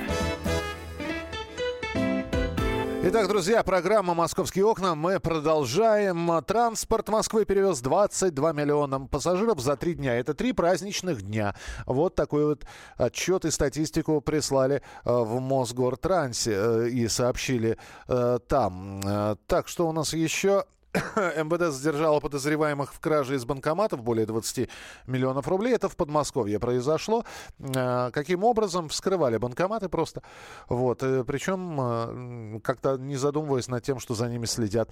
Итак, 3.04 3.28
друзья, 3.28 3.62
программа 3.62 4.16
«Московские 4.16 4.66
окна». 4.66 4.96
Мы 4.96 5.20
продолжаем. 5.20 6.44
Транспорт 6.44 7.08
Москвы 7.10 7.46
перевез 7.46 7.82
22 7.82 8.54
миллиона 8.54 9.02
пассажиров 9.02 9.60
за 9.60 9.78
три 9.78 9.94
дня. 9.94 10.16
Это 10.16 10.34
три 10.34 10.54
праздничных 10.54 11.22
дня. 11.22 11.54
Вот 11.86 12.16
такой 12.16 12.46
вот 12.48 12.66
отчет 12.96 13.46
и 13.46 13.52
статистику 13.52 14.22
прислали 14.22 14.78
э, 14.78 14.82
в 15.06 15.40
Мосгортрансе 15.40 16.54
э, 16.56 16.90
и 16.90 17.08
сообщили 17.08 17.78
э, 18.08 18.40
там. 18.48 19.38
Так, 19.46 19.68
что 19.68 19.88
у 19.88 19.92
нас 19.92 20.14
еще? 20.14 20.66
МВД 21.16 21.74
задержало 21.74 22.20
подозреваемых 22.20 22.94
в 22.94 23.00
краже 23.00 23.36
из 23.36 23.46
банкоматов 23.46 24.02
более 24.04 24.26
20 24.26 24.70
миллионов 25.06 25.48
рублей. 25.48 25.74
Это 25.74 25.90
в 25.90 25.96
Подмосковье 25.96 26.60
произошло. 26.60 27.24
Э, 27.60 28.12
каким 28.12 28.44
образом? 28.44 28.90
Вскрывали 28.90 29.38
банкоматы 29.38 29.90
просто. 29.90 30.24
Вот. 30.70 31.04
Э, 31.04 31.24
Причем 31.24 32.62
как-то 32.64 32.98
не 32.98 33.16
задумываясь 33.16 33.68
над 33.68 33.84
тем, 33.84 34.00
что 34.00 34.14
за 34.14 34.28
ними 34.28 34.46
следят 34.46 34.90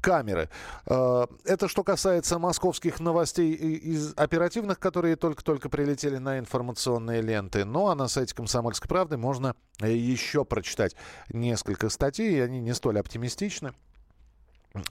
камеры. 0.00 0.48
Э, 0.86 1.26
это 1.44 1.68
что 1.68 1.84
касается 1.84 2.38
московских 2.38 3.00
новостей 3.00 3.52
из 3.52 4.14
оперативных, 4.16 4.78
которые 4.78 5.16
только-только 5.16 5.68
прилетели 5.68 6.18
на 6.18 6.38
информационные 6.38 7.22
ленты. 7.22 7.64
Ну 7.64 7.88
а 7.88 7.94
на 7.94 8.08
сайте 8.08 8.34
«Комсомольской 8.34 8.88
правды» 8.88 9.16
можно 9.16 9.54
еще 9.80 10.44
прочитать 10.44 10.96
несколько 11.30 11.88
статей, 11.88 12.36
и 12.36 12.40
они 12.40 12.60
не 12.60 12.74
столь 12.74 12.98
оптимистичны. 12.98 13.72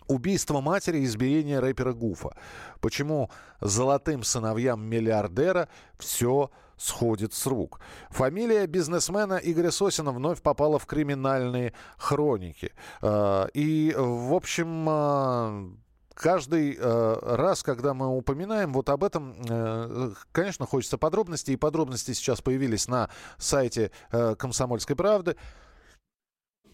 Убийство 0.08 0.62
матери 0.62 1.00
и 1.00 1.06
избиение 1.06 1.60
рэпера 1.60 1.94
Гуфа. 1.94 2.36
Почему 2.82 3.30
золотым 3.62 4.24
сыновьям 4.24 4.84
миллиардера 4.84 5.70
все 5.98 6.52
сходит 6.78 7.34
с 7.34 7.46
рук. 7.48 7.80
Фамилия 8.10 8.68
бизнесмена 8.68 9.40
Игоря 9.44 9.72
Сосина 9.72 10.12
вновь 10.12 10.42
попала 10.42 10.80
в 10.80 10.86
криминальные 10.86 11.74
хроники. 11.98 12.72
А, 13.02 13.48
и, 13.54 13.94
в 13.98 14.34
общем, 14.34 14.86
а, 14.88 15.70
каждый 16.18 16.76
э, 16.78 17.20
раз, 17.22 17.64
когда 17.64 17.94
мы 17.94 18.08
упоминаем 18.08 18.74
вот 18.74 18.90
об 18.90 19.04
этом, 19.04 19.36
э, 19.48 20.12
конечно, 20.32 20.66
хочется 20.66 20.98
подробностей. 20.98 21.54
И 21.54 21.58
подробности 21.58 22.14
сейчас 22.14 22.42
появились 22.42 22.88
на 22.88 23.10
сайте 23.38 23.92
э, 24.12 24.36
«Комсомольской 24.36 24.96
правды» 24.96 25.38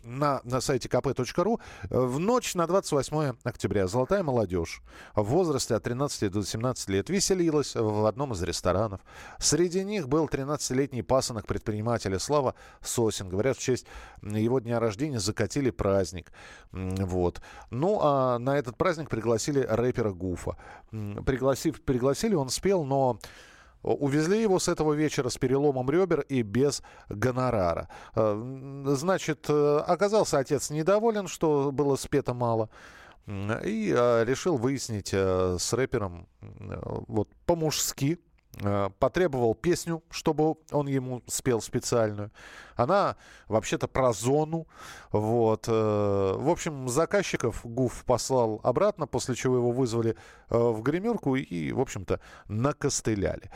на, 0.04 0.42
на 0.44 0.62
сайте 0.62 0.90
kp.ru. 0.90 1.60
В 1.90 2.20
ночь 2.20 2.56
на 2.56 2.68
28 2.68 3.36
октября 3.44 3.88
золотая 3.88 4.24
молодежь 4.24 4.82
в 5.16 5.24
возрасте 5.24 5.76
от 5.76 5.84
13 5.84 6.32
до 6.32 6.44
17 6.44 6.90
лет 6.90 7.10
веселилась 7.10 7.76
в 7.76 8.06
одном 8.06 8.34
из 8.34 8.42
ресторанов. 8.44 9.02
Среди 9.40 9.84
них 9.84 10.08
был 10.08 10.26
13-летний 10.26 11.02
пасынок 11.02 11.48
предпринимателя 11.48 12.20
Слава 12.20 12.56
Сосин. 12.82 13.30
Говорят, 13.30 13.58
в 13.58 13.62
честь 13.62 13.86
его 14.22 14.60
дня 14.60 14.80
рождения 14.80 15.20
закатили 15.20 15.70
праздник. 15.70 16.32
Вот. 16.72 17.42
Ну, 17.70 18.00
а 18.02 18.40
на 18.40 18.58
этот 18.58 18.78
праздник 18.78 19.10
пригласили 19.10 19.60
рэпера 19.60 20.12
Гуфа. 20.12 20.58
Пригласив, 20.92 21.82
пригласили, 21.82 22.36
он 22.36 22.50
спел, 22.50 22.84
но 22.84 23.20
Увезли 23.84 24.42
его 24.42 24.60
с 24.60 24.70
этого 24.70 24.94
вечера 24.94 25.30
с 25.30 25.38
переломом 25.38 25.90
ребер 25.90 26.22
и 26.22 26.42
без 26.42 26.82
гонорара. 27.10 27.90
Э, 28.16 28.84
значит, 28.86 29.46
э, 29.50 29.78
оказался 29.86 30.40
отец 30.40 30.70
недоволен, 30.70 31.28
что 31.28 31.72
было 31.72 31.98
спето 31.98 32.34
мало. 32.34 32.70
И 33.28 33.94
э, 33.96 34.24
решил 34.26 34.58
выяснить 34.58 35.14
с 35.14 35.74
рэпером 35.74 36.28
вот 37.08 37.30
по-мужски, 37.46 38.20
потребовал 39.00 39.56
песню, 39.56 40.04
чтобы 40.10 40.56
он 40.72 40.88
ему 40.88 41.24
спел 41.28 41.62
специальную. 41.62 42.32
Она 42.76 43.18
вообще-то 43.48 43.88
про 43.88 44.14
зону. 44.14 44.68
Вот. 45.12 45.66
Э, 45.68 46.36
в 46.38 46.50
общем, 46.50 46.90
заказчиков 46.90 47.62
ГУФ 47.64 48.04
послал 48.06 48.60
обратно, 48.64 49.08
после 49.08 49.36
чего 49.36 49.58
его 49.58 49.72
вызвали 49.72 50.16
э, 50.50 50.58
в 50.58 50.82
гримерку 50.82 51.36
и, 51.36 51.72
в 51.72 51.80
общем-то, 51.80 52.20
накостыляли. 52.48 53.52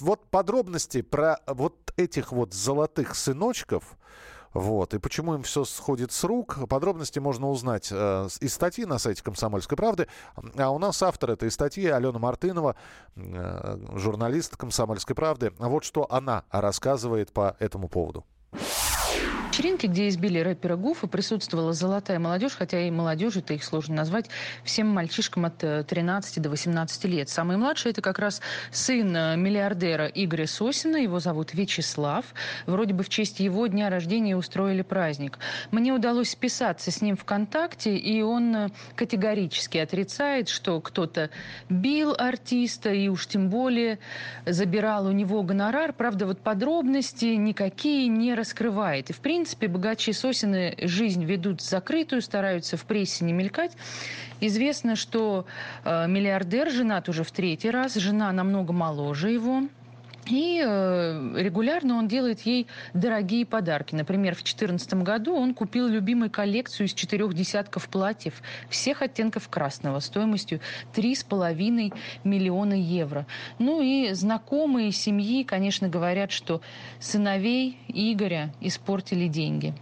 Вот 0.00 0.26
подробности 0.30 1.02
про 1.02 1.38
вот 1.46 1.92
этих 1.96 2.32
вот 2.32 2.54
золотых 2.54 3.14
сыночков, 3.14 3.96
вот. 4.56 4.94
И 4.94 4.98
почему 4.98 5.34
им 5.34 5.42
все 5.42 5.64
сходит 5.64 6.12
с 6.12 6.24
рук, 6.24 6.66
подробности 6.68 7.18
можно 7.18 7.50
узнать 7.50 7.88
э, 7.90 8.28
из 8.40 8.54
статьи 8.54 8.86
на 8.86 8.98
сайте 8.98 9.22
«Комсомольской 9.22 9.76
правды». 9.76 10.08
А 10.56 10.70
у 10.70 10.78
нас 10.78 11.02
автор 11.02 11.32
этой 11.32 11.50
статьи 11.50 11.86
Алена 11.86 12.18
Мартынова, 12.18 12.74
э, 13.16 13.78
журналист 13.96 14.56
«Комсомольской 14.56 15.14
правды». 15.14 15.52
Вот 15.58 15.84
что 15.84 16.06
она 16.10 16.44
рассказывает 16.50 17.32
по 17.32 17.54
этому 17.58 17.88
поводу 17.88 18.24
вечеринке, 19.76 19.88
где 19.88 20.08
избили 20.08 20.38
рэпера 20.38 20.76
Гуфа, 20.76 21.06
присутствовала 21.06 21.72
золотая 21.72 22.18
молодежь, 22.18 22.56
хотя 22.56 22.80
и 22.80 22.90
молодежь, 22.90 23.36
это 23.36 23.54
их 23.54 23.64
сложно 23.64 23.96
назвать, 23.96 24.26
всем 24.64 24.88
мальчишкам 24.88 25.44
от 25.44 25.58
13 25.58 26.38
э, 26.38 26.40
до 26.40 26.50
18 26.50 27.04
лет. 27.04 27.28
Самый 27.28 27.56
младший– 27.56 27.90
это 27.92 28.02
как 28.02 28.18
раз 28.18 28.40
сын 28.70 29.14
э, 29.14 29.36
миллиардера 29.36 30.06
Игоря 30.06 30.46
Сосина, 30.46 30.96
его 30.96 31.20
зовут 31.20 31.54
Вячеслав. 31.54 32.24
Вроде 32.66 32.94
бы 32.94 33.02
в 33.02 33.08
честь 33.08 33.40
его 33.40 33.66
дня 33.66 33.90
рождения 33.90 34.36
устроили 34.36 34.82
праздник. 34.82 35.38
Мне 35.70 35.92
удалось 35.92 36.30
списаться 36.30 36.90
с 36.90 37.02
ним 37.02 37.16
ВКонтакте, 37.16 37.96
и 37.96 38.22
он 38.22 38.56
э, 38.56 38.68
категорически 38.94 39.78
отрицает, 39.78 40.48
что 40.48 40.80
кто-то 40.80 41.30
бил 41.68 42.14
артиста 42.16 42.90
и 42.90 43.08
уж 43.08 43.26
тем 43.26 43.48
более 43.50 43.98
забирал 44.46 45.06
у 45.06 45.12
него 45.12 45.42
гонорар. 45.42 45.92
Правда, 45.92 46.26
вот 46.26 46.40
подробности 46.40 47.26
никакие 47.26 48.08
не 48.08 48.34
раскрывает. 48.34 49.10
И, 49.10 49.12
в 49.12 49.20
принципе, 49.20 49.65
принципе, 49.66 49.68
богачи 49.68 50.12
Сосины 50.12 50.74
жизнь 50.82 51.24
ведут 51.24 51.60
закрытую, 51.60 52.22
стараются 52.22 52.76
в 52.76 52.84
прессе 52.84 53.24
не 53.24 53.32
мелькать. 53.32 53.72
Известно, 54.40 54.96
что 54.96 55.46
э, 55.84 56.06
миллиардер 56.08 56.70
женат 56.70 57.08
уже 57.08 57.24
в 57.24 57.30
третий 57.30 57.70
раз, 57.70 57.94
жена 57.94 58.32
намного 58.32 58.72
моложе 58.72 59.30
его. 59.30 59.62
И 60.28 60.62
э, 60.64 61.32
регулярно 61.36 61.96
он 61.96 62.08
делает 62.08 62.40
ей 62.42 62.66
дорогие 62.94 63.46
подарки. 63.46 63.94
Например, 63.94 64.34
в 64.34 64.38
2014 64.38 64.94
году 64.94 65.34
он 65.34 65.54
купил 65.54 65.86
любимую 65.86 66.30
коллекцию 66.30 66.86
из 66.88 66.94
четырех 66.94 67.34
десятков 67.34 67.88
платьев 67.88 68.42
всех 68.68 69.02
оттенков 69.02 69.48
красного 69.48 70.00
стоимостью 70.00 70.60
3,5 70.94 71.94
миллиона 72.24 72.74
евро. 72.74 73.26
Ну 73.58 73.80
и 73.82 74.12
знакомые 74.12 74.92
семьи, 74.92 75.44
конечно, 75.44 75.88
говорят, 75.88 76.32
что 76.32 76.60
сыновей 76.98 77.78
Игоря 77.88 78.52
испортили 78.60 79.28
деньги. 79.28 79.74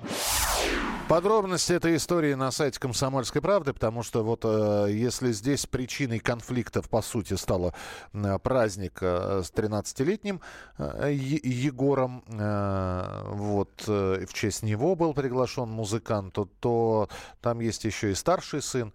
Подробности 1.08 1.74
этой 1.74 1.96
истории 1.96 2.32
на 2.32 2.50
сайте 2.50 2.80
«Комсомольской 2.80 3.42
правды», 3.42 3.74
потому 3.74 4.02
что 4.02 4.24
вот 4.24 4.40
э, 4.44 4.86
если 4.90 5.32
здесь 5.32 5.66
причиной 5.66 6.18
конфликтов, 6.18 6.88
по 6.88 7.02
сути, 7.02 7.34
стал 7.34 7.74
э, 8.14 8.38
праздник 8.38 8.98
э, 9.02 9.42
с 9.44 9.52
13-летним 9.52 10.40
э, 10.78 11.12
Егором, 11.12 12.24
э, 12.26 13.22
вот 13.26 13.84
э, 13.86 14.24
в 14.26 14.32
честь 14.32 14.62
него 14.62 14.96
был 14.96 15.12
приглашен 15.12 15.68
музыкант, 15.68 16.32
то, 16.32 16.48
то 16.60 17.08
там 17.42 17.60
есть 17.60 17.84
еще 17.84 18.10
и 18.10 18.14
старший 18.14 18.62
сын, 18.62 18.94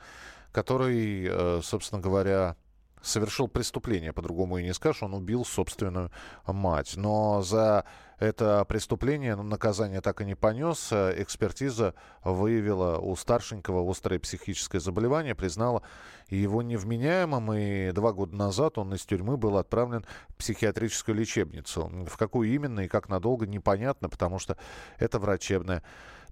который, 0.52 1.28
э, 1.30 1.62
собственно 1.64 2.02
говоря, 2.02 2.56
совершил 3.04 3.48
преступление, 3.48 4.14
по-другому 4.14 4.58
и 4.58 4.64
не 4.64 4.74
скажешь, 4.74 5.04
он 5.04 5.14
убил 5.14 5.46
собственную 5.46 6.12
мать. 6.48 6.94
Но 6.96 7.44
за 7.44 7.86
это 8.20 8.66
преступление 8.66 9.36
наказание 9.36 10.02
так 10.02 10.22
и 10.22 10.26
не 10.26 10.36
понес. 10.36 10.92
Экспертиза 10.92 11.96
выявила 12.24 12.98
у 12.98 13.16
старшенького 13.16 13.90
острое 13.90 14.20
психическое 14.20 14.80
заболевание, 14.80 15.36
признала 15.36 15.82
его 16.30 16.62
невменяемым, 16.62 17.54
и 17.54 17.92
два 17.92 18.12
года 18.12 18.36
назад 18.36 18.78
он 18.78 18.94
из 18.94 19.06
тюрьмы 19.06 19.38
был 19.38 19.58
отправлен 19.58 20.06
в 20.28 20.36
психиатрическую 20.36 21.16
лечебницу. 21.16 21.90
В 22.08 22.18
какую 22.18 22.50
именно 22.50 22.82
и 22.82 22.88
как 22.88 23.10
надолго, 23.10 23.48
непонятно, 23.48 24.10
потому 24.10 24.38
что 24.38 24.58
это 24.98 25.18
врачебная 25.18 25.82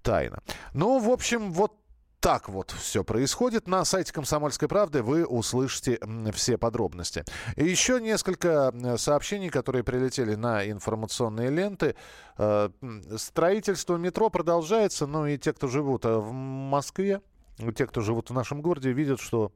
тайна. 0.01 0.41
Ну, 0.73 0.99
в 0.99 1.09
общем, 1.09 1.51
вот 1.51 1.73
так 2.19 2.49
вот 2.49 2.71
все 2.71 3.03
происходит. 3.03 3.67
На 3.67 3.85
сайте 3.85 4.11
«Комсомольской 4.11 4.67
правды» 4.67 5.03
вы 5.03 5.25
услышите 5.25 5.99
все 6.33 6.57
подробности. 6.57 7.23
Еще 7.55 8.01
несколько 8.01 8.73
сообщений, 8.97 9.49
которые 9.49 9.83
прилетели 9.83 10.35
на 10.35 10.69
информационные 10.69 11.49
ленты. 11.49 11.95
Э, 12.37 12.69
строительство 13.17 13.97
метро 13.97 14.29
продолжается, 14.29 15.05
ну 15.05 15.27
и 15.27 15.37
те, 15.37 15.53
кто 15.53 15.67
живут 15.67 16.05
э, 16.05 16.15
в 16.15 16.31
Москве, 16.31 17.21
те, 17.75 17.85
кто 17.85 18.01
живут 18.01 18.29
в 18.29 18.33
нашем 18.33 18.61
городе, 18.61 18.91
видят, 18.91 19.19
что 19.19 19.51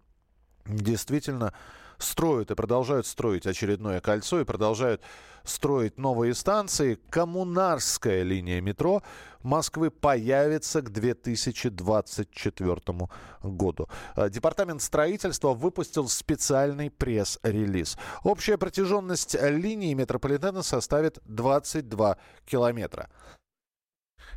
действительно 0.65 1.53
строят 2.01 2.51
и 2.51 2.55
продолжают 2.55 3.05
строить 3.05 3.45
очередное 3.45 4.01
кольцо 4.01 4.41
и 4.41 4.45
продолжают 4.45 5.01
строить 5.43 5.97
новые 5.97 6.33
станции. 6.33 6.99
Коммунарская 7.09 8.23
линия 8.23 8.61
метро 8.61 9.01
Москвы 9.43 9.89
появится 9.89 10.81
к 10.81 10.91
2024 10.91 13.09
году. 13.43 13.89
Э, 14.15 14.29
Департамент 14.29 14.81
строительства 14.81 15.53
выпустил 15.53 16.07
специальный 16.07 16.91
пресс-релиз. 16.91 17.97
Общая 18.23 18.57
протяженность 18.57 19.35
линии 19.41 19.93
метрополитена 19.93 20.61
составит 20.61 21.19
22 21.25 22.17
километра. 22.45 23.09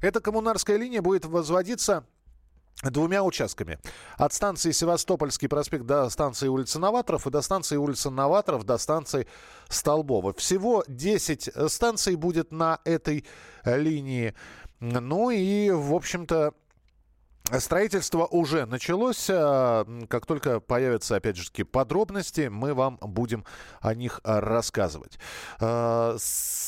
Эта 0.00 0.20
коммунарская 0.20 0.76
линия 0.76 1.02
будет 1.02 1.24
возводиться 1.24 2.06
двумя 2.82 3.22
участками. 3.22 3.78
От 4.16 4.32
станции 4.32 4.72
Севастопольский 4.72 5.48
проспект 5.48 5.86
до 5.86 6.08
станции 6.10 6.48
улицы 6.48 6.78
Новаторов 6.78 7.26
и 7.26 7.30
до 7.30 7.40
станции 7.42 7.76
улицы 7.76 8.10
Новаторов 8.10 8.64
до 8.64 8.78
станции 8.78 9.26
Столбова. 9.68 10.32
Всего 10.34 10.84
10 10.88 11.50
станций 11.68 12.16
будет 12.16 12.52
на 12.52 12.80
этой 12.84 13.24
линии. 13.64 14.34
Ну 14.80 15.30
и, 15.30 15.70
в 15.70 15.94
общем-то, 15.94 16.54
Строительство 17.58 18.24
уже 18.24 18.64
началось. 18.64 19.28
А, 19.30 19.86
как 20.08 20.24
только 20.24 20.60
появятся, 20.60 21.16
опять 21.16 21.36
же 21.36 21.50
подробности, 21.66 22.48
мы 22.50 22.72
вам 22.72 22.96
будем 23.02 23.44
о 23.82 23.94
них 23.94 24.20
рассказывать. 24.24 25.18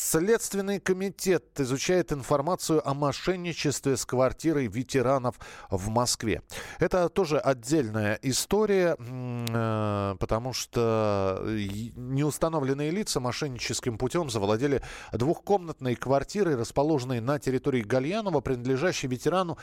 Следственный 0.08 0.78
комитет 0.78 1.58
изучает 1.58 2.12
информацию 2.12 2.80
о 2.88 2.94
мошенничестве 2.94 3.96
с 3.96 4.06
квартирой 4.06 4.68
ветеранов 4.68 5.34
в 5.68 5.88
Москве. 5.88 6.42
Это 6.78 7.08
тоже 7.08 7.40
отдельная 7.40 8.16
история, 8.22 8.96
а, 9.00 10.14
потому 10.20 10.52
что 10.52 11.42
неустановленные 11.96 12.92
лица 12.92 13.18
мошенническим 13.18 13.98
путем 13.98 14.30
завладели 14.30 14.80
двухкомнатной 15.12 15.96
квартирой, 15.96 16.54
расположенной 16.54 17.18
на 17.18 17.40
территории 17.40 17.82
Гальянова, 17.82 18.40
принадлежащей 18.40 19.08
ветерану 19.08 19.58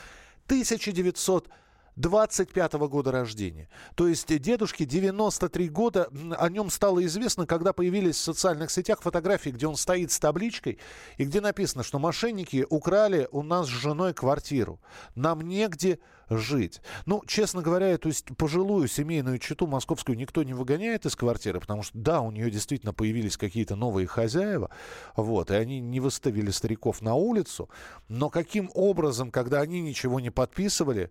1925 1.96 2.72
года 2.88 3.12
рождения. 3.12 3.68
То 3.94 4.08
есть 4.08 4.26
дедушке 4.40 4.84
93 4.84 5.68
года, 5.68 6.08
о 6.38 6.48
нем 6.48 6.70
стало 6.70 7.04
известно, 7.04 7.46
когда 7.46 7.72
появились 7.72 8.16
в 8.16 8.20
социальных 8.20 8.70
сетях 8.70 9.02
фотографии, 9.02 9.50
где 9.50 9.66
он 9.66 9.76
стоит 9.76 10.10
с 10.10 10.18
табличкой, 10.18 10.78
и 11.18 11.24
где 11.24 11.40
написано, 11.40 11.84
что 11.84 11.98
мошенники 11.98 12.66
украли 12.68 13.28
у 13.30 13.42
нас 13.42 13.66
с 13.66 13.70
женой 13.70 14.12
квартиру. 14.12 14.80
Нам 15.14 15.42
негде 15.42 16.00
жить. 16.30 16.80
Ну, 17.06 17.22
честно 17.26 17.62
говоря, 17.62 17.88
эту 17.88 18.10
пожилую 18.36 18.88
семейную 18.88 19.38
читу 19.38 19.66
московскую 19.66 20.16
никто 20.16 20.42
не 20.42 20.54
выгоняет 20.54 21.06
из 21.06 21.16
квартиры, 21.16 21.60
потому 21.60 21.82
что, 21.82 21.96
да, 21.98 22.20
у 22.20 22.30
нее 22.30 22.50
действительно 22.50 22.92
появились 22.92 23.36
какие-то 23.36 23.76
новые 23.76 24.06
хозяева, 24.06 24.70
вот, 25.16 25.50
и 25.50 25.54
они 25.54 25.80
не 25.80 26.00
выставили 26.00 26.50
стариков 26.50 27.02
на 27.02 27.14
улицу, 27.14 27.68
но 28.08 28.30
каким 28.30 28.70
образом, 28.74 29.30
когда 29.30 29.60
они 29.60 29.80
ничего 29.80 30.18
не 30.18 30.30
подписывали, 30.30 31.10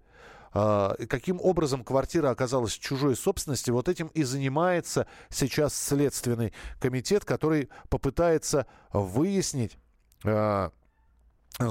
каким 0.53 1.39
образом 1.41 1.83
квартира 1.83 2.29
оказалась 2.29 2.73
в 2.73 2.79
чужой 2.79 3.15
собственности, 3.15 3.71
вот 3.71 3.89
этим 3.89 4.07
и 4.07 4.23
занимается 4.23 5.07
сейчас 5.29 5.75
Следственный 5.75 6.53
комитет, 6.79 7.25
который 7.25 7.69
попытается 7.89 8.67
выяснить, 8.91 9.77
а, 10.23 10.71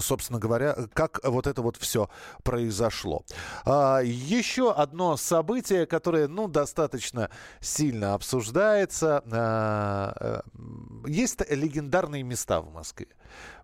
собственно 0.01 0.39
говоря, 0.39 0.77
как 0.93 1.21
вот 1.25 1.47
это 1.47 1.63
вот 1.63 1.77
все 1.77 2.09
произошло. 2.45 3.25
А, 3.65 4.01
еще 4.01 4.73
одно 4.73 5.17
событие, 5.17 5.87
которое, 5.87 6.29
ну, 6.29 6.49
достаточно 6.49 7.31
сильно 7.61 8.15
обсуждается. 8.15 9.23
А, 9.31 10.15
э, 10.21 11.09
есть 11.09 11.43
легендарные 11.51 12.23
места 12.23 12.61
в 12.61 12.73
Москве. 12.73 13.09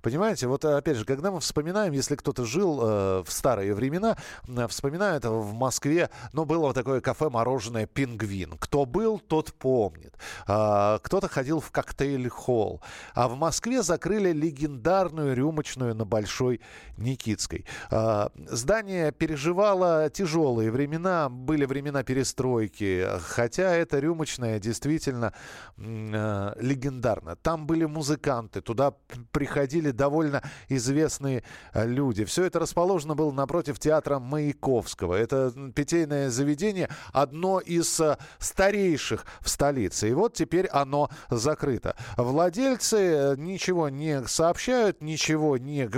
Понимаете, 0.02 0.46
вот 0.46 0.64
опять 0.64 0.96
же, 0.96 1.04
когда 1.04 1.30
мы 1.30 1.40
вспоминаем, 1.40 1.92
если 1.92 2.14
кто-то 2.14 2.44
жил 2.44 2.80
э, 2.80 3.22
в 3.26 3.30
старые 3.30 3.74
времена, 3.74 4.16
э, 4.46 4.66
вспоминают 4.68 5.24
в 5.24 5.52
Москве, 5.52 6.10
ну, 6.32 6.44
было 6.44 6.66
вот 6.68 6.74
такое 6.74 7.00
кафе 7.00 7.28
мороженое 7.28 7.86
«Пингвин». 7.86 8.56
Кто 8.58 8.86
был, 8.86 9.18
тот 9.18 9.52
помнит. 9.54 10.14
Э, 10.46 10.98
кто-то 11.02 11.28
ходил 11.28 11.60
в 11.60 11.70
коктейль-холл. 11.70 12.80
А 13.14 13.28
в 13.28 13.36
Москве 13.36 13.82
закрыли 13.82 14.32
легендарную 14.32 15.34
рюмочную 15.34 15.94
на 15.94 16.04
Большой 16.08 16.60
Никитской. 16.96 17.64
Э, 17.90 18.28
здание 18.46 19.12
переживало 19.12 20.10
тяжелые 20.10 20.70
времена, 20.70 21.28
были 21.28 21.64
времена 21.64 22.02
перестройки, 22.02 23.06
хотя 23.20 23.74
эта 23.74 23.98
рюмочная 23.98 24.58
действительно 24.58 25.32
э, 25.76 26.52
легендарна. 26.60 27.36
Там 27.36 27.66
были 27.66 27.84
музыканты, 27.84 28.60
туда 28.60 28.94
приходили 29.32 29.90
довольно 29.90 30.42
известные 30.68 31.44
э, 31.72 31.86
люди. 31.86 32.24
Все 32.24 32.44
это 32.44 32.58
расположено 32.58 33.14
было 33.14 33.30
напротив 33.30 33.78
театра 33.78 34.18
Маяковского. 34.18 35.14
Это 35.14 35.52
питейное 35.74 36.30
заведение, 36.30 36.88
одно 37.12 37.60
из 37.60 38.00
э, 38.00 38.16
старейших 38.38 39.26
в 39.40 39.48
столице. 39.48 40.08
И 40.08 40.12
вот 40.12 40.34
теперь 40.34 40.66
оно 40.68 41.10
закрыто. 41.30 41.94
Владельцы 42.16 43.34
ничего 43.36 43.88
не 43.88 44.26
сообщают, 44.26 45.02
ничего 45.02 45.58
не 45.58 45.86
говорят. 45.86 45.97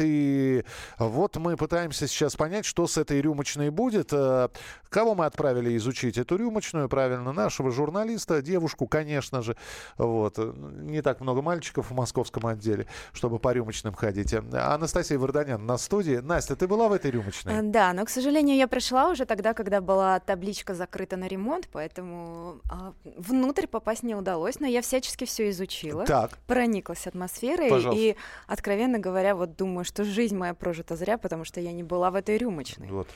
И 0.00 0.64
вот 0.98 1.36
мы 1.36 1.56
пытаемся 1.56 2.06
сейчас 2.06 2.36
понять, 2.36 2.64
что 2.64 2.86
с 2.86 2.96
этой 2.96 3.20
рюмочной 3.20 3.70
будет. 3.70 4.10
Кого 4.10 5.14
мы 5.14 5.26
отправили 5.26 5.76
изучить 5.76 6.18
эту 6.18 6.36
рюмочную? 6.36 6.88
Правильно, 6.88 7.32
нашего 7.32 7.70
журналиста, 7.70 8.42
девушку, 8.42 8.86
конечно 8.86 9.42
же. 9.42 9.56
Вот. 9.96 10.38
Не 10.38 11.02
так 11.02 11.20
много 11.20 11.42
мальчиков 11.42 11.90
в 11.90 11.94
московском 11.94 12.46
отделе 12.46 12.86
чтобы 13.12 13.38
по 13.38 13.52
рюмочным 13.52 13.94
ходить. 13.94 14.34
Анастасия 14.52 15.18
Варданян 15.18 15.64
на 15.64 15.78
студии. 15.78 16.16
Настя, 16.16 16.56
ты 16.56 16.66
была 16.66 16.88
в 16.88 16.92
этой 16.92 17.10
рюмочной? 17.10 17.54
Э, 17.54 17.62
да, 17.62 17.92
но, 17.92 18.04
к 18.04 18.10
сожалению, 18.10 18.56
я 18.56 18.68
пришла 18.68 19.10
уже 19.10 19.24
тогда, 19.26 19.54
когда 19.54 19.80
была 19.80 20.18
табличка 20.20 20.74
закрыта 20.74 21.16
на 21.16 21.26
ремонт, 21.26 21.68
поэтому 21.72 22.60
а, 22.70 22.94
внутрь 23.04 23.66
попасть 23.66 24.02
не 24.02 24.14
удалось, 24.14 24.60
но 24.60 24.66
я 24.66 24.82
всячески 24.82 25.24
все 25.24 25.50
изучила, 25.50 26.04
так. 26.04 26.38
прониклась 26.46 27.06
атмосферой 27.06 27.70
Пожалуйста. 27.70 28.02
и, 28.02 28.16
откровенно 28.46 28.98
говоря, 28.98 29.31
вот 29.34 29.56
думаю, 29.56 29.84
что 29.84 30.04
жизнь 30.04 30.36
моя 30.36 30.54
прожита 30.54 30.96
зря, 30.96 31.18
потому 31.18 31.44
что 31.44 31.60
я 31.60 31.72
не 31.72 31.82
была 31.82 32.10
в 32.10 32.14
этой 32.14 32.38
рюмочной. 32.38 32.88
Вот. 32.88 33.08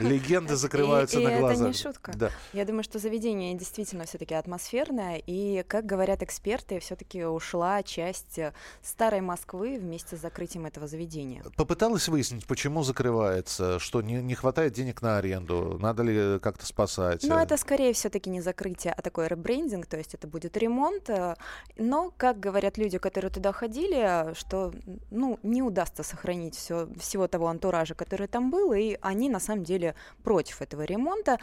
Легенды 0.00 0.56
закрываются 0.56 1.20
и, 1.20 1.24
на 1.24 1.36
и 1.36 1.38
глаза. 1.38 1.54
это 1.54 1.64
не 1.64 1.72
шутка. 1.72 2.12
Да. 2.14 2.30
Я 2.52 2.64
думаю, 2.64 2.84
что 2.84 2.98
заведение 2.98 3.54
действительно 3.54 4.04
все-таки 4.04 4.34
атмосферное, 4.34 5.22
и, 5.24 5.64
как 5.66 5.86
говорят 5.86 6.22
эксперты, 6.22 6.80
все-таки 6.80 7.24
ушла 7.24 7.82
часть 7.82 8.38
э, 8.38 8.52
старой 8.82 9.20
Москвы 9.20 9.78
вместе 9.78 10.16
с 10.16 10.20
закрытием 10.20 10.66
этого 10.66 10.86
заведения. 10.86 11.42
Попыталась 11.56 12.08
выяснить, 12.08 12.46
почему 12.46 12.82
закрывается, 12.82 13.78
что 13.78 14.02
не, 14.02 14.14
не 14.22 14.34
хватает 14.34 14.72
денег 14.72 15.02
на 15.02 15.18
аренду, 15.18 15.78
надо 15.80 16.02
ли 16.02 16.38
как-то 16.40 16.66
спасать? 16.66 17.22
Ну, 17.24 17.36
это 17.36 17.56
скорее 17.56 17.92
все-таки 17.92 18.30
не 18.30 18.40
закрытие, 18.40 18.92
а 18.92 19.02
такой 19.02 19.28
ребрендинг, 19.28 19.86
то 19.86 19.96
есть 19.96 20.14
это 20.14 20.26
будет 20.26 20.56
ремонт. 20.56 21.10
Э, 21.10 21.36
но, 21.76 22.12
как 22.16 22.40
говорят 22.40 22.78
люди, 22.78 22.98
которые 22.98 23.30
туда 23.30 23.52
ходили, 23.52 24.34
что 24.34 24.72
ну, 25.10 25.38
не 25.42 25.62
удастся 25.62 26.02
сохранить 26.02 26.56
все, 26.56 26.88
всего 26.98 27.28
того 27.28 27.48
антуража, 27.48 27.94
который 27.94 28.26
там 28.26 28.50
был, 28.50 28.72
и 28.72 28.96
они 29.00 29.28
на 29.28 29.40
самом 29.40 29.59
деле 29.64 29.94
против 30.22 30.62
этого 30.62 30.82
ремонта 30.82 31.38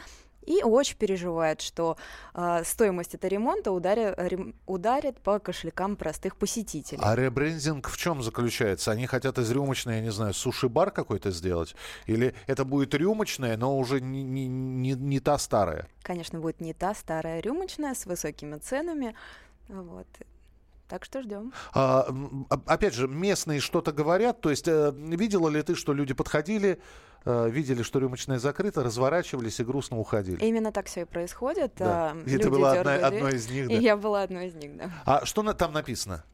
и 0.48 0.62
очень 0.62 0.96
переживают, 0.96 1.60
что 1.60 1.98
э, 2.34 2.62
стоимость 2.64 3.14
этого 3.14 3.30
ремонта 3.30 3.70
ударит, 3.70 4.14
рем, 4.16 4.54
ударит 4.66 5.18
по 5.20 5.38
кошелькам 5.38 5.94
простых 5.94 6.36
посетителей. 6.36 7.00
А 7.02 7.14
ребрендинг 7.14 7.88
в 7.88 7.96
чем 7.98 8.22
заключается? 8.22 8.90
Они 8.90 9.06
хотят 9.06 9.38
из 9.38 9.50
рюмочной, 9.50 9.96
я 9.96 10.00
не 10.00 10.10
знаю, 10.10 10.32
суши-бар 10.32 10.90
какой-то 10.90 11.30
сделать? 11.32 11.76
Или 12.06 12.34
это 12.46 12.64
будет 12.64 12.94
рюмочная, 12.94 13.58
но 13.58 13.76
уже 13.76 14.00
не, 14.00 14.22
не, 14.22 14.48
не, 14.48 14.92
не 14.94 15.20
та 15.20 15.36
старая? 15.36 15.86
Конечно, 16.02 16.40
будет 16.40 16.62
не 16.62 16.72
та 16.72 16.94
старая 16.94 17.40
рюмочная 17.40 17.94
с 17.94 18.06
высокими 18.06 18.56
ценами. 18.56 19.14
Вот. 19.68 20.06
Так 20.88 21.04
что 21.04 21.20
ждем. 21.20 21.52
А, 21.74 22.08
опять 22.64 22.94
же, 22.94 23.06
местные 23.06 23.60
что-то 23.60 23.92
говорят. 23.92 24.40
То 24.40 24.48
есть, 24.48 24.66
э, 24.66 24.94
видела 24.94 25.50
ли 25.50 25.60
ты, 25.60 25.74
что 25.74 25.92
люди 25.92 26.14
подходили, 26.14 26.80
э, 27.24 27.50
видели, 27.50 27.82
что 27.82 27.98
рюмочная 27.98 28.38
закрыта, 28.38 28.82
разворачивались 28.82 29.60
и 29.60 29.64
грустно 29.64 29.98
уходили? 29.98 30.44
Именно 30.44 30.72
так 30.72 30.86
все 30.86 31.02
и 31.02 31.04
происходит. 31.04 31.72
Да. 31.76 32.14
Э, 32.14 32.30
и 32.30 32.38
ты 32.38 32.50
была 32.50 32.72
одна, 32.72 32.94
одной 32.94 33.34
из 33.34 33.50
них. 33.50 33.68
Да? 33.68 33.74
И 33.74 33.80
я 33.80 33.96
была 33.96 34.22
одной 34.22 34.48
из 34.48 34.54
них, 34.54 34.76
да. 34.76 34.90
А 35.04 35.24
что 35.24 35.42
на, 35.42 35.54
там 35.54 35.72
написано? 35.72 36.24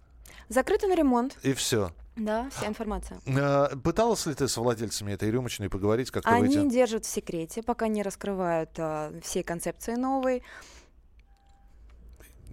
Закрыто 0.49 0.87
на 0.87 0.95
ремонт. 0.95 1.39
И 1.43 1.53
все. 1.55 1.93
Да, 2.17 2.49
вся 2.51 2.69
информация. 2.69 3.19
Э, 3.27 3.75
Пыталась 3.83 4.25
ли 4.27 4.35
ты 4.35 4.47
с 4.47 4.57
владельцами 4.57 5.13
этой 5.13 5.31
рюмочной 5.31 5.69
поговорить, 5.69 6.11
как-то 6.11 6.31
Они 6.31 6.57
выйти? 6.57 6.73
держат 6.73 7.05
в 7.05 7.09
секрете, 7.09 7.63
пока 7.63 7.89
не 7.89 8.03
раскрывают 8.03 8.71
а, 8.79 9.13
всей 9.23 9.43
концепции 9.43 9.95
новой. 9.95 10.43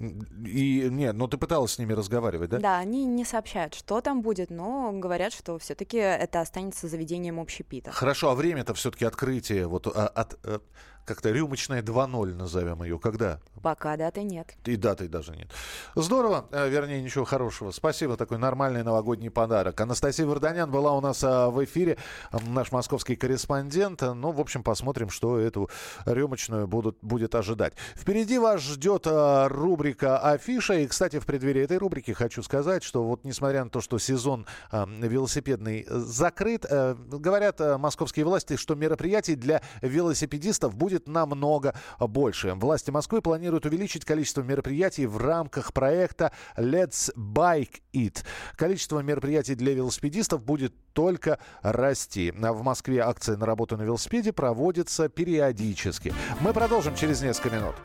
И 0.01 0.87
нет, 0.89 1.15
ну 1.15 1.27
ты 1.27 1.37
пыталась 1.37 1.73
с 1.73 1.79
ними 1.79 1.93
разговаривать, 1.93 2.49
да? 2.49 2.59
Да, 2.59 2.77
они 2.77 3.05
не 3.05 3.25
сообщают, 3.25 3.73
что 3.73 4.01
там 4.01 4.21
будет, 4.21 4.49
но 4.49 4.91
говорят, 4.93 5.33
что 5.33 5.57
все-таки 5.59 5.97
это 5.97 6.41
останется 6.41 6.87
заведением 6.87 7.39
общепита. 7.39 7.91
Хорошо, 7.91 8.31
а 8.31 8.35
время-то 8.35 8.73
все-таки 8.73 9.05
открытие, 9.05 9.67
вот 9.67 9.87
а, 9.87 10.07
от, 10.07 10.39
э, 10.43 10.59
как-то 11.05 11.31
рюмочная 11.31 11.81
2.0 11.81 12.33
назовем 12.33 12.83
ее, 12.83 12.99
когда? 12.99 13.39
Пока 13.61 13.97
даты 13.97 14.23
нет. 14.23 14.53
И 14.65 14.75
даты 14.75 15.07
даже 15.07 15.35
нет. 15.35 15.49
Здорово, 15.95 16.47
э, 16.51 16.69
вернее, 16.69 17.01
ничего 17.01 17.25
хорошего. 17.25 17.71
Спасибо, 17.71 18.17
такой 18.17 18.37
нормальный 18.37 18.83
новогодний 18.83 19.29
подарок. 19.29 19.79
Анастасия 19.79 20.25
Варданян 20.25 20.69
была 20.69 20.93
у 20.93 21.01
нас 21.01 21.23
а, 21.23 21.49
в 21.49 21.63
эфире, 21.63 21.97
наш 22.31 22.71
московский 22.71 23.15
корреспондент. 23.15 24.01
Ну, 24.01 24.31
в 24.31 24.39
общем, 24.39 24.63
посмотрим, 24.63 25.09
что 25.09 25.37
эту 25.37 25.69
рюмочную 26.05 26.67
будут, 26.67 26.97
будет 27.01 27.35
ожидать. 27.35 27.73
Впереди 27.95 28.37
вас 28.37 28.61
ждет 28.61 29.05
а, 29.05 29.47
рубрика 29.47 30.19
«Афиша». 30.19 30.73
И, 30.75 30.87
кстати, 30.87 31.19
в 31.19 31.25
преддверии 31.25 31.63
этой 31.63 31.77
рубрики 31.77 32.11
хочу 32.11 32.43
сказать, 32.43 32.83
что 32.83 33.03
вот 33.03 33.23
несмотря 33.23 33.63
на 33.63 33.69
то, 33.69 33.81
что 33.81 33.97
сезон 33.99 34.45
а, 34.71 34.87
велосипедный 34.87 35.85
закрыт, 35.89 36.65
э, 36.69 36.95
говорят 36.95 37.59
московские 37.59 38.25
власти, 38.25 38.55
что 38.55 38.75
мероприятий 38.75 39.35
для 39.35 39.61
велосипедистов 39.81 40.75
будет 40.75 40.90
намного 41.08 41.75
больше. 41.99 42.54
Власти 42.54 42.91
Москвы 42.91 43.21
планируют 43.21 43.65
увеличить 43.65 44.06
количество 44.06 44.41
мероприятий 44.41 45.06
в 45.06 45.17
рамках 45.17 45.73
проекта 45.73 46.32
Let's 46.58 47.13
Bike 47.15 47.82
It. 47.93 48.23
Количество 48.56 48.99
мероприятий 48.99 49.56
для 49.56 49.73
велосипедистов 49.73 50.43
будет 50.43 50.73
только 50.93 51.39
расти. 51.62 52.34
А 52.41 52.54
В 52.54 52.63
Москве 52.63 52.99
акция 52.99 53.38
на 53.38 53.45
работу 53.45 53.77
на 53.77 53.84
велосипеде 53.84 54.34
проводится 54.34 55.10
периодически. 55.10 56.13
Мы 56.39 56.54
продолжим 56.54 56.95
через 56.95 57.21
несколько 57.21 57.56
минут. 57.56 57.75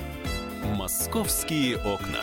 Московские 0.65 1.77
окна. 1.77 2.23